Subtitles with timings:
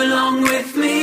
[0.00, 0.96] Belong with me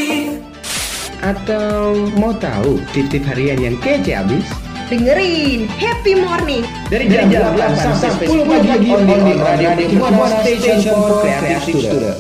[1.21, 4.41] Atau mau tahu tip-tip harian yang kece abis?
[4.89, 11.21] Dengerin Happy Morning Dari jam, 8 sampai 10 pagi on the Radio Buana Station for
[11.21, 12.17] Creative Student.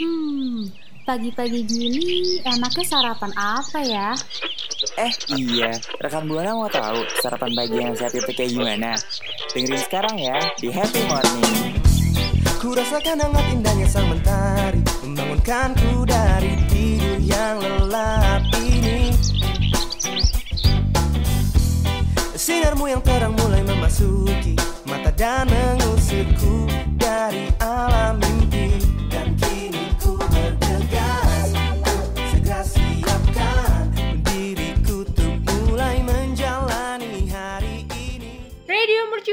[0.00, 0.72] Hmm,
[1.04, 4.16] pagi-pagi gini enaknya sarapan apa ya?
[4.78, 8.94] Eh iya, rekan Buana mau tahu sarapan pagi yang sehat itu kayak gimana?
[9.50, 11.82] Dengerin sekarang ya di Happy Morning.
[12.58, 19.14] Ku rasakan hangat indahnya sang mentari Membangunkanku dari tidur yang lelap ini
[22.34, 24.58] Sinarmu yang terang mulai memasuki
[24.90, 26.66] Mata dan mengusirku
[26.98, 28.57] dari alam mimpi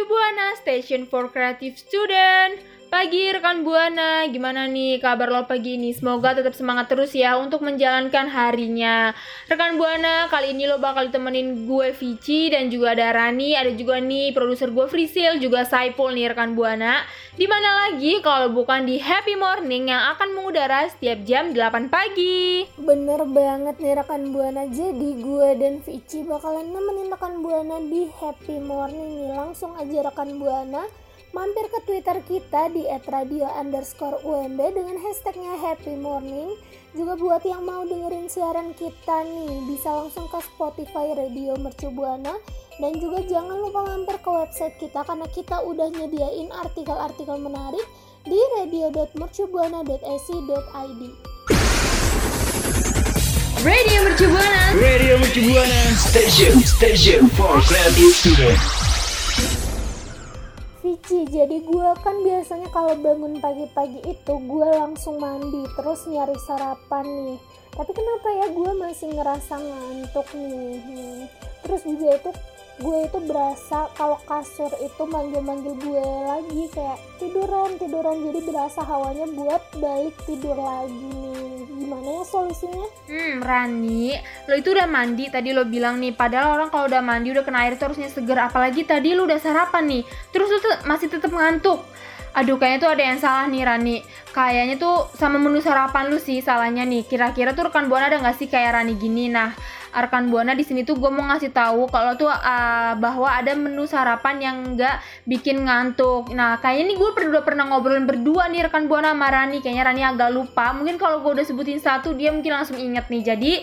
[0.09, 2.59] Buana, Station for Creative Student.
[2.95, 5.91] Pagi rekan Buana, gimana nih kabar lo pagi ini?
[5.91, 9.11] Semoga tetap semangat terus ya untuk menjalankan harinya.
[9.51, 13.99] Rekan Buana, kali ini lo bakal ditemenin gue Vici dan juga ada Rani, ada juga
[13.99, 17.03] nih produser gue Frisil, juga Saipul nih rekan Buana.
[17.35, 22.63] Di mana lagi kalau bukan di Happy Morning yang akan mengudara setiap jam 8 pagi.
[22.79, 28.55] Bener banget nih rekan Buana Jadi gue dan Vici bakalan nemenin rekan Buana di Happy
[28.55, 31.04] Morning nih Langsung aja rekan Buana
[31.35, 36.55] Mampir ke Twitter kita di @radio underscore UMB dengan hashtagnya Happy Morning
[36.95, 42.39] Juga buat yang mau dengerin siaran kita nih Bisa langsung ke Spotify Radio Mercu Buana
[42.79, 47.83] Dan juga jangan lupa mampir ke website kita Karena kita udah nyediain artikel-artikel menarik
[48.23, 51.01] di radio.mercubuana.ac.id
[53.59, 55.99] Radio Mercu Buana, Radio Mercu Buana.
[55.99, 58.84] Station, station for creative student.
[61.05, 67.05] Vici, jadi gue kan biasanya kalau bangun pagi-pagi itu gue langsung mandi terus nyari sarapan
[67.29, 67.39] nih.
[67.77, 70.81] Tapi kenapa ya gue masih ngerasa ngantuk nih?
[70.81, 71.21] Hmm.
[71.61, 72.31] Terus juga itu
[72.75, 79.25] gue itu berasa kalau kasur itu manggil-manggil gue lagi kayak tiduran tiduran jadi berasa hawanya
[79.31, 81.63] buat balik tidur lagi nih.
[81.75, 82.87] Gimana ya solusinya?
[83.07, 84.15] Hmm, Rani,
[84.51, 86.11] lo itu udah mandi tadi lo bilang nih.
[86.11, 88.35] Padahal orang kalau udah mandi udah kena air terusnya seger.
[88.35, 90.03] Apalagi tadi lo udah sarapan nih.
[90.35, 91.79] Terus lo masih tetap ngantuk.
[92.35, 93.97] Aduh, kayaknya tuh ada yang salah nih Rani.
[94.35, 97.07] Kayaknya tuh sama menu sarapan lu sih salahnya nih.
[97.07, 99.31] Kira-kira tuh rekan buana ada nggak sih kayak Rani gini?
[99.31, 99.55] Nah,
[99.95, 103.87] rekan buana di sini tuh gue mau ngasih tahu kalau tuh uh, bahwa ada menu
[103.87, 106.29] sarapan yang nggak bikin ngantuk.
[106.35, 109.63] Nah, kayaknya nih gue udah pernah ngobrolin berdua nih rekan buana sama Rani.
[109.63, 110.75] Kayaknya Rani agak lupa.
[110.75, 113.23] Mungkin kalau gue udah sebutin satu dia mungkin langsung inget nih.
[113.23, 113.53] Jadi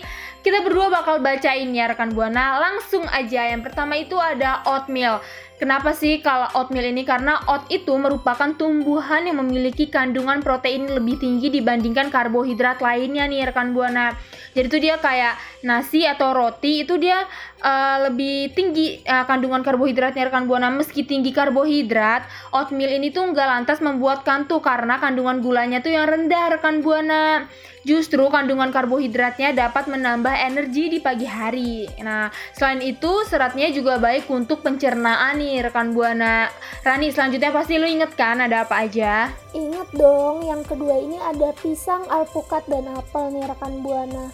[0.43, 2.57] kita berdua bakal bacain ya rekan buana.
[2.59, 3.53] Langsung aja.
[3.53, 5.21] Yang pertama itu ada oatmeal.
[5.61, 7.05] Kenapa sih kalau oatmeal ini?
[7.05, 13.47] Karena oat itu merupakan tumbuhan yang memiliki kandungan protein lebih tinggi dibandingkan karbohidrat lainnya nih
[13.47, 14.17] rekan buana.
[14.53, 17.25] Jadi itu dia kayak nasi atau roti itu dia
[17.63, 20.69] uh, lebih tinggi uh, kandungan karbohidratnya rekan buana.
[20.69, 26.05] Meski tinggi karbohidrat, oatmeal ini tuh nggak lantas membuat kantuk karena kandungan gulanya tuh yang
[26.05, 27.47] rendah rekan buana.
[27.83, 31.83] Justru kandungan karbohidratnya dapat menambah energi di pagi hari.
[31.99, 36.47] Nah, selain itu seratnya juga baik untuk pencernaan nih rekan buana.
[36.79, 39.27] Rani, selanjutnya pasti lu inget kan ada apa aja?
[39.51, 44.31] Ingat dong, yang kedua ini ada pisang, alpukat, dan apel nih rekan buana.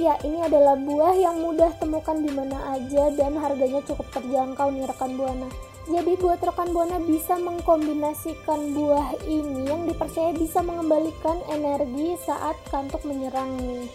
[0.00, 4.88] Ya, ini adalah buah yang mudah temukan di mana aja dan harganya cukup terjangkau nih
[4.88, 5.44] rekan buana.
[5.92, 13.04] Jadi buat rekan buana bisa mengkombinasikan buah ini yang dipercaya bisa mengembalikan energi saat kantuk
[13.04, 13.92] menyerang nih.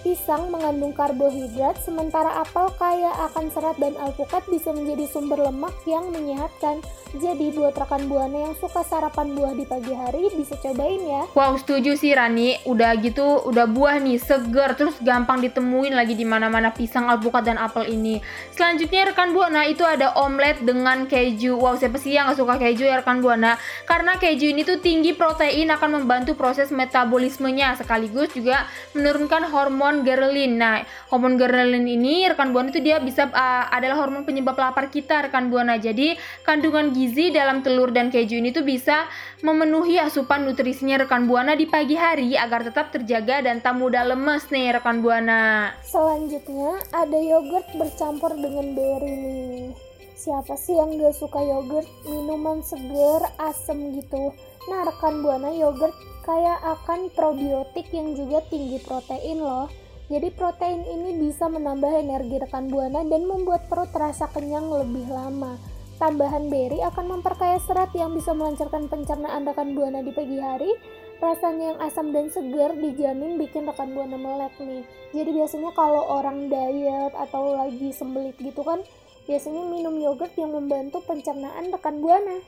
[0.00, 6.08] Pisang mengandung karbohidrat, sementara apel kaya akan serat dan alpukat bisa menjadi sumber lemak yang
[6.08, 6.80] menyehatkan.
[7.20, 11.28] Jadi buat rekan buana yang suka sarapan buah di pagi hari bisa cobain ya.
[11.36, 12.64] Wow, setuju sih Rani.
[12.64, 17.60] Udah gitu, udah buah nih, seger, terus gampang ditemuin lagi di mana-mana pisang, alpukat dan
[17.60, 18.24] apel ini.
[18.56, 21.60] Selanjutnya rekan buana itu ada omelet dengan keju.
[21.60, 23.60] Wow, siapa sih yang gak suka keju ya rekan buana?
[23.84, 28.64] Karena keju ini tuh tinggi protein akan membantu proses metabolismenya sekaligus juga
[28.94, 30.52] menurunkan hormon hormon ghrelin.
[30.54, 35.26] Nah, hormon ghrelin ini rekan buana itu dia bisa uh, adalah hormon penyebab lapar kita
[35.26, 35.74] rekan buana.
[35.82, 36.14] Jadi,
[36.46, 39.10] kandungan gizi dalam telur dan keju ini tuh bisa
[39.42, 44.46] memenuhi asupan nutrisinya rekan buana di pagi hari agar tetap terjaga dan tak mudah lemes
[44.54, 45.74] nih rekan buana.
[45.82, 49.66] Selanjutnya ada yogurt bercampur dengan berry nih.
[50.20, 51.88] Siapa sih yang gak suka yogurt?
[52.04, 54.36] Minuman seger, asem gitu.
[54.68, 55.96] Nah, rekan buana yogurt
[56.28, 59.72] kayak akan probiotik yang juga tinggi protein loh.
[60.10, 65.54] Jadi protein ini bisa menambah energi rekan buana dan membuat perut terasa kenyang lebih lama.
[66.02, 70.74] Tambahan berry akan memperkaya serat yang bisa melancarkan pencernaan rekan buana di pagi hari.
[71.22, 74.82] Rasanya yang asam dan segar dijamin bikin rekan buana melek nih.
[75.14, 78.82] Jadi biasanya kalau orang diet atau lagi sembelit gitu kan,
[79.30, 82.42] biasanya minum yogurt yang membantu pencernaan rekan buana.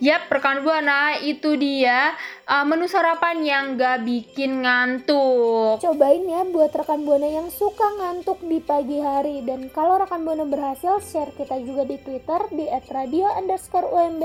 [0.00, 2.12] Yap, rekan buana itu dia
[2.44, 5.80] uh, menu sarapan yang gak bikin ngantuk.
[5.80, 9.40] Cobain ya buat rekan buana yang suka ngantuk di pagi hari.
[9.44, 14.24] Dan kalau rekan buana berhasil, share kita juga di Twitter di @radio underscore UMB.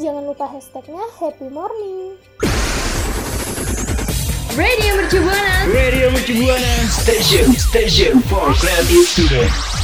[0.00, 2.16] Jangan lupa hashtagnya Happy Morning.
[4.54, 5.56] Radio Mercu Buana.
[5.72, 6.74] Radio Mercu Buana.
[6.86, 9.83] Station, station for creative students.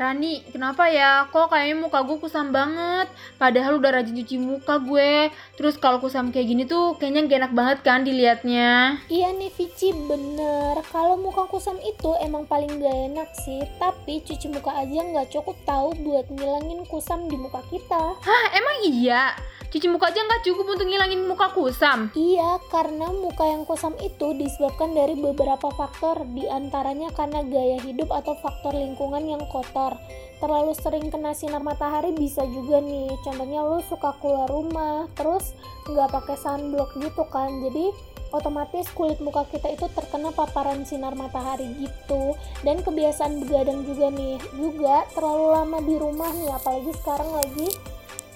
[0.00, 1.28] Rani, kenapa ya?
[1.28, 3.12] Kok kayaknya muka gue kusam banget?
[3.36, 5.28] Padahal udah rajin cuci muka gue.
[5.60, 8.96] Terus kalau kusam kayak gini tuh kayaknya gak enak banget kan dilihatnya.
[9.12, 10.80] Iya nih Vici, bener.
[10.88, 13.60] Kalau muka kusam itu emang paling gak enak sih.
[13.76, 18.16] Tapi cuci muka aja nggak cukup tahu buat ngilangin kusam di muka kita.
[18.24, 19.36] Hah, emang iya?
[19.70, 22.10] Cuci muka aja nggak cukup untuk ngilangin muka kusam?
[22.18, 28.10] Iya, karena muka yang kusam itu disebabkan dari beberapa faktor, di antaranya karena gaya hidup
[28.10, 29.94] atau faktor lingkungan yang kotor.
[30.42, 35.54] Terlalu sering kena sinar matahari bisa juga nih, contohnya lu suka keluar rumah, terus
[35.86, 37.94] nggak pakai sunblock gitu kan, jadi
[38.34, 44.38] otomatis kulit muka kita itu terkena paparan sinar matahari gitu dan kebiasaan begadang juga nih
[44.54, 47.68] juga terlalu lama di rumah nih apalagi sekarang lagi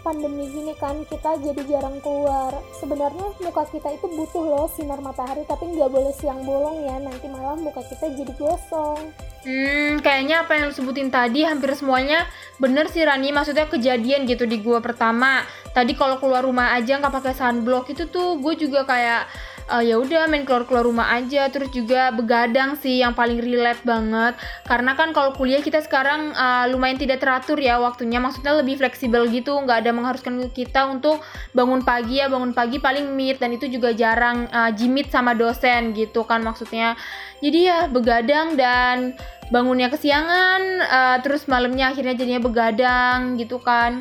[0.05, 5.49] pandemi gini kan kita jadi jarang keluar sebenarnya muka kita itu butuh loh sinar matahari
[5.49, 9.11] tapi nggak boleh siang bolong ya nanti malah muka kita jadi gosong
[9.45, 12.25] Hmm, kayaknya apa yang lu sebutin tadi hampir semuanya
[12.56, 13.29] bener sih Rani.
[13.29, 15.45] Maksudnya kejadian gitu di gua pertama.
[15.77, 19.29] Tadi kalau keluar rumah aja nggak pakai sunblock itu tuh gue juga kayak
[19.70, 21.49] uh, ya udah main keluar keluar rumah aja.
[21.49, 24.37] Terus juga begadang sih yang paling relate banget.
[24.66, 28.19] Karena kan kalau kuliah kita sekarang uh, lumayan tidak teratur ya waktunya.
[28.20, 29.56] Maksudnya lebih fleksibel gitu.
[29.56, 31.25] Nggak ada mengharuskan kita untuk
[31.56, 32.28] bangun pagi ya.
[32.28, 33.40] Bangun pagi paling meet.
[33.40, 36.99] Dan itu juga jarang uh, jimit sama dosen gitu kan maksudnya.
[37.44, 39.17] Jadi ya begadang dan
[39.52, 40.62] bangunnya kesiangan.
[40.84, 44.00] Uh, terus malamnya akhirnya jadinya begadang gitu kan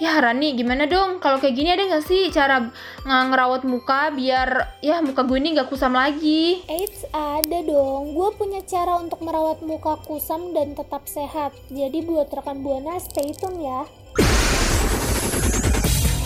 [0.00, 2.72] ya Rani gimana dong kalau kayak gini ada nggak sih cara
[3.04, 8.14] ng- ngerawat muka biar ya muka gue ini nggak kusam lagi Eits, ada dong.
[8.16, 11.52] Gue punya cara untuk merawat muka kusam dan tetap sehat.
[11.68, 13.80] Jadi buat rekan Buana stay tune ya.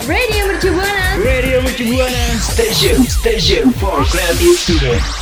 [0.07, 2.23] Radio Mercu Buana Radio Mercu Buana.
[2.39, 5.16] Station, station for creative students.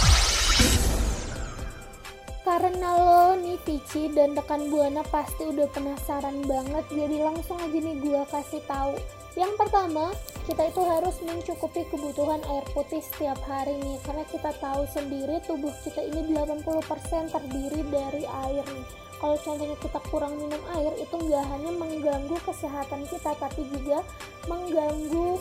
[4.12, 9.00] Dan rekan Buana pasti udah penasaran banget, jadi langsung aja nih gue kasih tahu.
[9.36, 10.15] Yang pertama,
[10.47, 15.71] kita itu harus mencukupi kebutuhan air putih setiap hari nih, karena kita tahu sendiri tubuh
[15.83, 18.87] kita ini 80% terdiri dari air nih.
[19.16, 24.04] Kalau contohnya kita kurang minum air, itu nggak hanya mengganggu kesehatan kita, tapi juga
[24.52, 25.40] mengganggu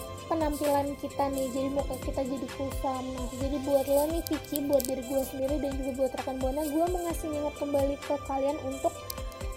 [0.55, 3.03] penampilan kita nih jadi muka kita jadi kusam.
[3.19, 6.63] Nah jadi buat lo nih Vici buat diri gue sendiri dan juga buat rekan Buana
[6.71, 8.95] gue mengasih ingat kembali ke kalian untuk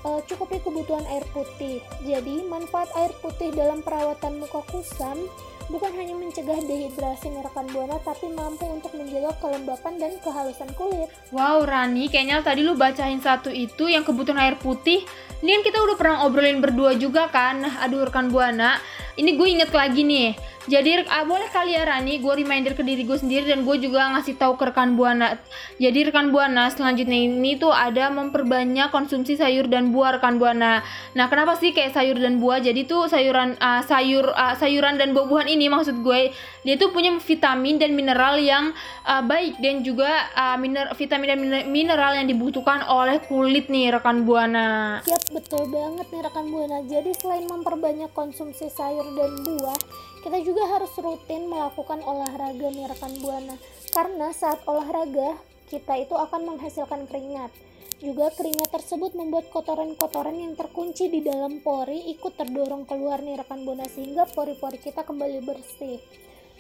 [0.02, 1.86] uh, cukupi kebutuhan air putih.
[2.02, 5.30] Jadi manfaat air putih dalam perawatan muka kusam
[5.68, 11.12] bukan hanya mencegah dehidrasi rekan Buana tapi mampu untuk menjaga kelembapan dan kehalusan kulit.
[11.36, 15.04] Wow Rani kayaknya tadi lu bacain satu itu yang kebutuhan air putih.
[15.44, 17.62] Ini kan kita udah pernah obrolin berdua juga kan?
[17.84, 18.80] Aduh rekan Buana.
[19.18, 20.38] Ini gue inget lagi nih.
[20.68, 22.20] Jadi ah, boleh kali ya Rani?
[22.20, 25.40] Gue reminder ke diri gue sendiri dan gue juga ngasih tahu ke rekan buana.
[25.80, 30.84] Jadi rekan buana selanjutnya ini tuh ada memperbanyak konsumsi sayur dan buah rekan buana.
[31.16, 32.62] Nah kenapa sih kayak sayur dan buah?
[32.62, 36.30] Jadi tuh sayuran ah, sayur ah, sayuran dan buah-buahan ini maksud gue
[36.62, 38.70] dia tuh punya vitamin dan mineral yang
[39.02, 43.98] ah, baik dan juga ah, miner vitamin dan miner- mineral yang dibutuhkan oleh kulit nih
[43.98, 46.84] rekan buana Siap, betul banget nih rekan Buana.
[46.84, 49.80] Jadi selain memperbanyak konsumsi sayur dan buah,
[50.20, 53.56] kita juga harus rutin melakukan olahraga nih rekan Buana.
[53.96, 55.40] Karena saat olahraga,
[55.72, 57.56] kita itu akan menghasilkan keringat.
[57.98, 63.66] Juga keringat tersebut membuat kotoran-kotoran yang terkunci di dalam pori ikut terdorong keluar nih rekan
[63.66, 65.98] Buana sehingga pori-pori kita kembali bersih.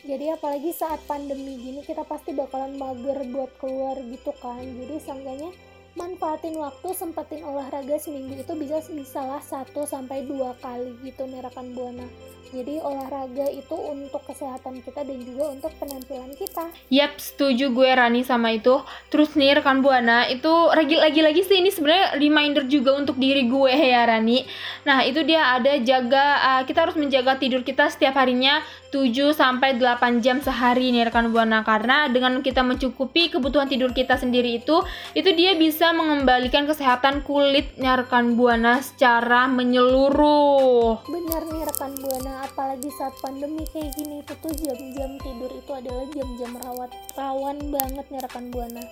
[0.06, 5.51] jadi apalagi saat pandemi gini kita pasti bakalan mager buat keluar gitu kan jadi seenggaknya
[5.98, 11.74] manfaatin waktu sempetin olahraga seminggu itu bisa bisalah 1 sampai dua kali gitu nih rekan
[11.74, 12.06] buana
[12.51, 16.70] jadi olahraga itu untuk kesehatan kita dan juga untuk penampilan kita.
[16.89, 18.82] Yap, setuju gue Rani sama itu.
[19.12, 24.08] Terus nih rekan Buana, itu lagi-lagi sih ini sebenarnya reminder juga untuk diri gue ya
[24.08, 24.48] Rani.
[24.88, 29.75] Nah, itu dia ada jaga uh, kita harus menjaga tidur kita setiap harinya 7 sampai
[29.75, 34.80] 8 jam sehari nih rekan Buana karena dengan kita mencukupi kebutuhan tidur kita sendiri itu
[35.12, 41.04] itu dia bisa mengembalikan kesehatan kulitnya rekan Buana secara menyeluruh.
[41.04, 46.06] Benar nih rekan Buana apalagi saat pandemi kayak gini itu tuh jam-jam tidur itu adalah
[46.13, 48.84] jam-jam rawat rawan banget nih rekan buana.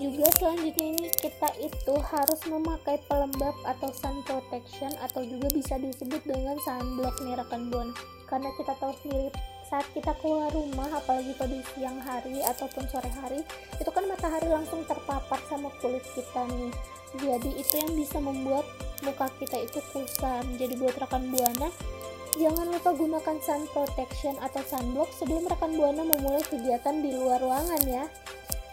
[0.00, 6.24] Juga selanjutnya ini kita itu harus memakai pelembab atau sun protection atau juga bisa disebut
[6.24, 7.92] dengan sunblock nih rekan buana.
[8.24, 9.28] Karena kita tahu sendiri
[9.68, 13.44] saat kita keluar rumah apalagi pada siang hari ataupun sore hari
[13.76, 16.72] itu kan matahari langsung terpapar sama kulit kita nih.
[17.20, 18.64] Jadi itu yang bisa membuat
[19.04, 20.46] muka kita itu kusam.
[20.56, 21.68] Jadi buat rekan buana
[22.38, 27.82] Jangan lupa gunakan sun protection atau sunblock sebelum rekan Buana memulai kegiatan di luar ruangan
[27.88, 28.06] ya.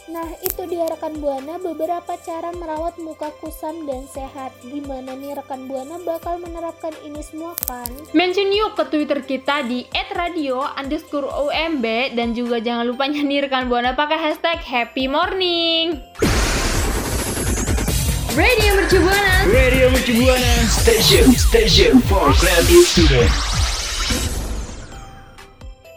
[0.08, 4.56] Nah, itu dia rekan Buana beberapa cara merawat muka kusam dan sehat.
[4.64, 7.92] Gimana nih rekan Buana bakal menerapkan ini semua kan?
[8.16, 9.84] Mention yuk ke Twitter kita di
[10.16, 16.00] @radio underscore OMB dan juga jangan lupa nyanyi rekan Buana pakai hashtag Happy Morning.
[18.38, 19.50] Radio Mercu Buana.
[19.50, 20.54] Radio Mercu Buana.
[20.70, 23.34] Station, station for creative students.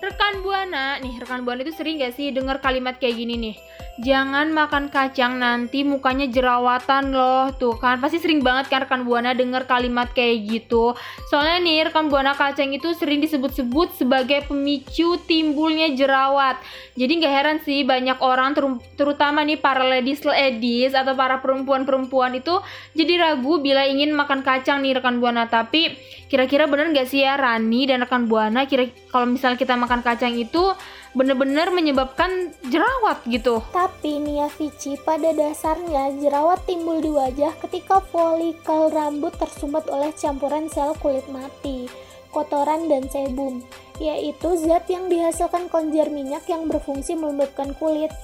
[0.00, 3.54] Rekan Buana, nih rekan Buana itu sering gak sih dengar kalimat kayak gini nih?
[4.00, 7.52] Jangan makan kacang nanti mukanya jerawatan loh.
[7.52, 10.96] Tuh kan pasti sering banget kan rekan Buana denger kalimat kayak gitu.
[11.28, 16.56] Soalnya nih rekan Buana kacang itu sering disebut-sebut sebagai pemicu timbulnya jerawat.
[16.96, 18.64] Jadi nggak heran sih banyak orang ter
[18.96, 22.56] terutama nih para ladies ladies atau para perempuan-perempuan itu
[22.96, 25.44] jadi ragu bila ingin makan kacang nih rekan Buana.
[25.44, 25.92] Tapi
[26.32, 30.32] kira-kira bener nggak sih ya Rani dan rekan Buana kira kalau misalnya kita makan kacang
[30.40, 30.72] itu
[31.10, 33.58] bener-bener menyebabkan jerawat gitu.
[33.74, 40.14] Tapi nih ya Vici, pada dasarnya jerawat timbul di wajah ketika folikel rambut tersumbat oleh
[40.14, 41.90] campuran sel kulit mati,
[42.30, 43.58] kotoran dan sebum,
[43.98, 48.14] yaitu zat yang dihasilkan konjer minyak yang berfungsi melembabkan kulit.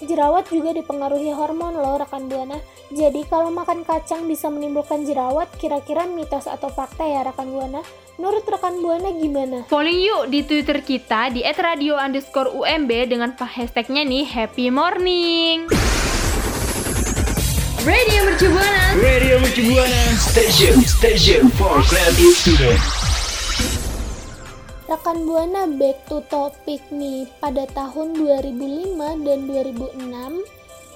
[0.00, 2.56] Jerawat juga dipengaruhi hormon loh rekan Buana.
[2.88, 7.84] Jadi kalau makan kacang bisa menimbulkan jerawat, kira-kira mitos atau fakta ya rekan Buana?
[8.16, 9.68] Menurut rekan Buana gimana?
[9.68, 15.68] Polling yuk di Twitter kita di @radio underscore UMB dengan hashtagnya nih Happy Morning.
[17.80, 18.84] Radio Mercu Buana.
[19.00, 20.02] Radio Mercu Buana.
[20.16, 22.99] Station, station for creative students.
[25.10, 27.26] Rekan Buana back to topic nih.
[27.42, 30.06] Pada tahun 2005 dan 2006,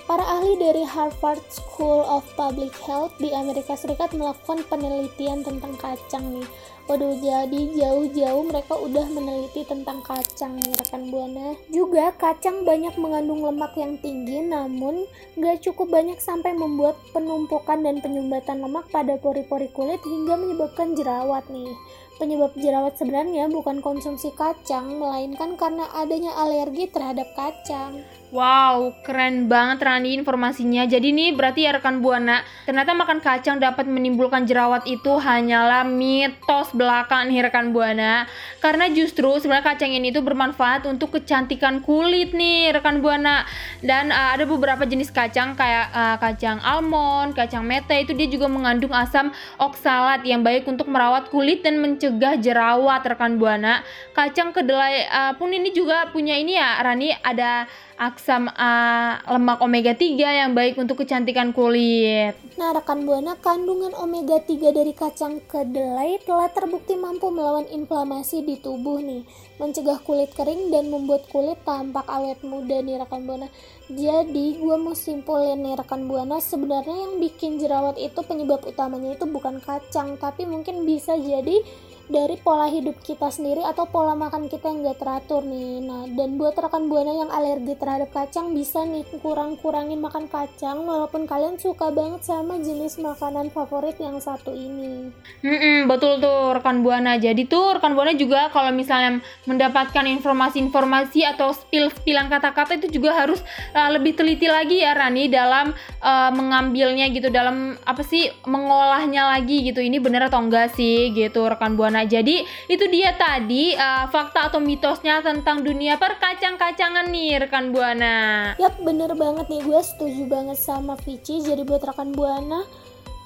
[0.06, 6.30] para ahli dari Harvard School of Public Health di Amerika Serikat melakukan penelitian tentang kacang
[6.30, 6.46] nih.
[6.86, 11.58] Waduh, jadi jauh-jauh mereka udah meneliti tentang kacang nih rekan Buana.
[11.74, 17.98] Juga kacang banyak mengandung lemak yang tinggi, namun gak cukup banyak sampai membuat penumpukan dan
[17.98, 21.74] penyumbatan lemak pada pori-pori kulit hingga menyebabkan jerawat nih.
[22.14, 28.06] Penyebab jerawat sebenarnya bukan konsumsi kacang, melainkan karena adanya alergi terhadap kacang.
[28.34, 30.82] Wow, keren banget Rani informasinya.
[30.90, 36.74] Jadi nih berarti ya rekan Buana, ternyata makan kacang dapat menimbulkan jerawat itu hanyalah mitos
[36.74, 38.26] belakang nih rekan Buana.
[38.58, 43.46] Karena justru sebenarnya kacang ini itu bermanfaat untuk kecantikan kulit nih rekan Buana.
[43.78, 48.50] Dan uh, ada beberapa jenis kacang kayak uh, kacang almond, kacang mete itu dia juga
[48.50, 49.30] mengandung asam
[49.62, 53.86] oksalat yang baik untuk merawat kulit dan mencegah jerawat rekan Buana.
[54.10, 59.94] Kacang kedelai uh, pun ini juga punya ini ya Rani ada aksam uh, lemak omega
[59.94, 62.34] 3 yang baik untuk kecantikan kulit.
[62.54, 68.58] Nah, rekan Buana, kandungan omega 3 dari kacang kedelai telah terbukti mampu melawan inflamasi di
[68.58, 69.26] tubuh nih,
[69.58, 73.48] mencegah kulit kering dan membuat kulit tampak awet muda nih rekan Buana.
[73.90, 79.26] Jadi, gue mau simpulin nih rekan Buana, sebenarnya yang bikin jerawat itu penyebab utamanya itu
[79.26, 81.62] bukan kacang, tapi mungkin bisa jadi
[82.04, 85.80] dari pola hidup kita sendiri atau pola makan kita yang gak teratur nih.
[85.80, 91.24] Nah, dan buat rekan buana yang alergi terhadap kacang bisa nih kurang-kurangin makan kacang walaupun
[91.24, 95.08] kalian suka banget sama jenis makanan favorit yang satu ini.
[95.40, 97.16] Hmm, betul tuh rekan buana.
[97.16, 103.40] Jadi tuh rekan buana juga kalau misalnya mendapatkan informasi-informasi atau spill-spillan kata-kata itu juga harus
[103.72, 105.72] uh, lebih teliti lagi ya Rani dalam
[106.04, 109.80] uh, mengambilnya gitu dalam apa sih mengolahnya lagi gitu.
[109.80, 112.10] Ini bener atau enggak sih gitu rekan buana Buana.
[112.10, 118.50] Jadi itu dia tadi uh, fakta atau mitosnya tentang dunia perkacang-kacangan nih rekan Buana.
[118.58, 121.38] Yap, bener banget nih gue setuju banget sama Vici.
[121.38, 122.66] Jadi buat rekan Buana,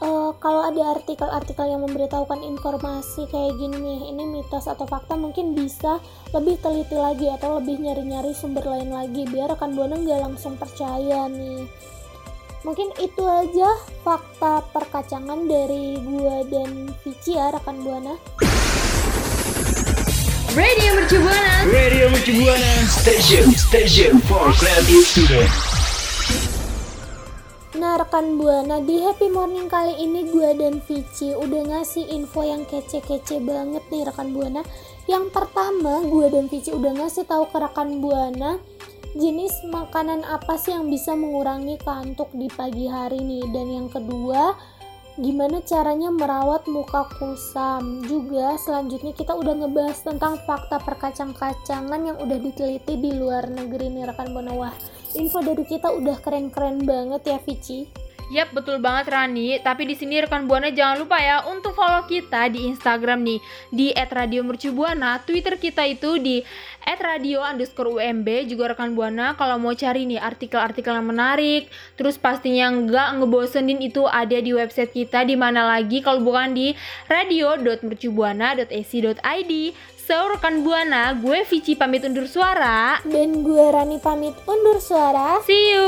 [0.05, 5.57] uh, kalau ada artikel-artikel yang memberitahukan informasi kayak gini nih, ini mitos atau fakta mungkin
[5.57, 5.97] bisa
[6.37, 11.25] lebih teliti lagi atau lebih nyari-nyari sumber lain lagi biar rekan Buana nggak langsung percaya
[11.33, 11.65] nih.
[12.67, 13.71] Mungkin itu aja
[14.03, 18.19] fakta perkacangan dari gua dan Vici ya rekan Buana.
[20.59, 21.55] Radio Mercu Buana.
[21.71, 22.73] Radio Mercu Buana.
[22.91, 25.47] Station, station for creative student.
[27.79, 32.67] Nah rekan Buana di Happy Morning kali ini gue dan Vici udah ngasih info yang
[32.67, 34.67] kece-kece banget nih rekan Buana.
[35.07, 38.59] Yang pertama gue dan Vici udah ngasih tahu ke rekan Buana
[39.15, 44.59] jenis makanan apa sih yang bisa mengurangi kantuk di pagi hari nih dan yang kedua
[45.19, 48.07] gimana caranya merawat muka kusam?
[48.07, 54.07] Juga selanjutnya kita udah ngebahas tentang fakta perkacang-kacangan yang udah diteliti di luar negeri nih
[54.07, 54.75] rekan Buana wah
[55.19, 59.57] info dari kita udah keren-keren banget ya Vici Yap, betul banget Rani.
[59.65, 63.41] Tapi di sini rekan Buana jangan lupa ya untuk follow kita di Instagram nih
[63.73, 66.45] di @radiomercubuana, Twitter kita itu di
[66.85, 68.45] @radio underscore UMB.
[68.45, 74.05] Juga rekan Buana kalau mau cari nih artikel-artikel yang menarik, terus pastinya nggak ngebosenin itu
[74.05, 76.77] ada di website kita di mana lagi kalau bukan di
[77.09, 79.53] radio.mercubuana.ac.id.
[80.09, 82.97] So, rekan Buana, gue Vici pamit undur suara.
[83.05, 85.85] dan gue Rani pamit undur suara See you.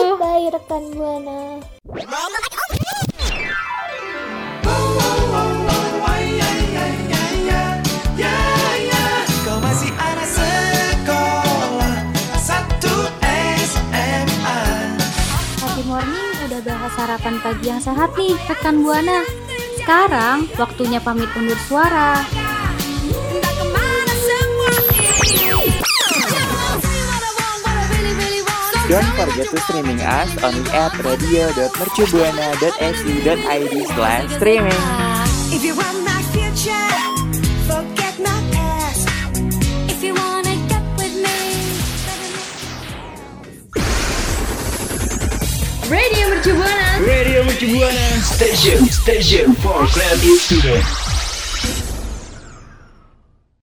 [0.00, 1.60] goodbye rekan Buana
[9.44, 11.96] Kau masih anak sekolah
[12.36, 12.94] Satu
[13.64, 14.60] SMA
[15.60, 19.20] Happy morning udah bahas sarapan pagi yang sehat nih rekan Buana.
[19.80, 22.20] Sekarang waktunya pamit undur suara.
[28.88, 34.72] Don't forget to streaming us only at radio.mercubuana.ac.id slash streaming.
[35.52, 36.88] If you want my future,
[37.68, 39.06] forget my past.
[39.92, 41.36] If you wanna get with me,
[45.90, 47.04] Radio Mercu Buana.
[47.06, 48.22] Radio Mercu Buana.
[48.24, 50.82] Station, station for creative student